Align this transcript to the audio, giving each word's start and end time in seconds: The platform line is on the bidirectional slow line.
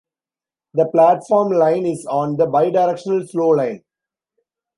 The 0.73 0.87
platform 0.87 1.51
line 1.51 1.85
is 1.85 2.07
on 2.07 2.35
the 2.37 2.47
bidirectional 2.47 3.29
slow 3.29 3.49
line. 3.49 3.83